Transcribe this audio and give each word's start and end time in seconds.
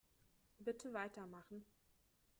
Bitte 0.57 0.91
weitermachen. 0.93 1.63